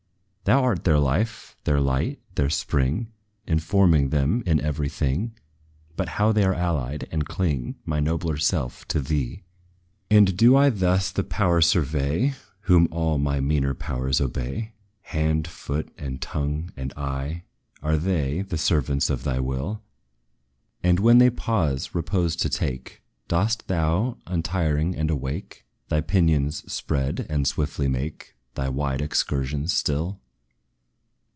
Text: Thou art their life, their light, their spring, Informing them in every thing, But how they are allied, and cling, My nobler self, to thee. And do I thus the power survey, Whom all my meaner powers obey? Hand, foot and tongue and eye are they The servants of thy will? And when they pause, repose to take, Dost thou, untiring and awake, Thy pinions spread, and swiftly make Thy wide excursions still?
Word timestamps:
Thou 0.43 0.63
art 0.63 0.83
their 0.83 0.99
life, 0.99 1.55
their 1.63 1.79
light, 1.79 2.19
their 2.35 2.49
spring, 2.49 3.09
Informing 3.47 4.09
them 4.09 4.43
in 4.45 4.59
every 4.59 4.89
thing, 4.89 5.37
But 5.95 6.09
how 6.17 6.33
they 6.33 6.43
are 6.43 6.53
allied, 6.53 7.07
and 7.09 7.25
cling, 7.25 7.75
My 7.85 8.01
nobler 8.01 8.35
self, 8.35 8.85
to 8.89 8.99
thee. 8.99 9.43
And 10.09 10.35
do 10.35 10.57
I 10.57 10.69
thus 10.69 11.09
the 11.09 11.23
power 11.23 11.61
survey, 11.61 12.33
Whom 12.61 12.89
all 12.91 13.17
my 13.17 13.39
meaner 13.39 13.73
powers 13.73 14.19
obey? 14.19 14.73
Hand, 15.03 15.47
foot 15.47 15.89
and 15.97 16.19
tongue 16.21 16.71
and 16.75 16.91
eye 16.97 17.43
are 17.81 17.95
they 17.95 18.41
The 18.41 18.57
servants 18.57 19.09
of 19.09 19.23
thy 19.23 19.39
will? 19.39 19.81
And 20.83 20.99
when 20.99 21.19
they 21.19 21.29
pause, 21.29 21.95
repose 21.95 22.35
to 22.37 22.49
take, 22.49 23.01
Dost 23.29 23.67
thou, 23.69 24.17
untiring 24.27 24.95
and 24.97 25.09
awake, 25.09 25.65
Thy 25.87 26.01
pinions 26.01 26.65
spread, 26.69 27.25
and 27.29 27.47
swiftly 27.47 27.87
make 27.87 28.35
Thy 28.55 28.67
wide 28.67 29.01
excursions 29.01 29.71
still? 29.71 30.17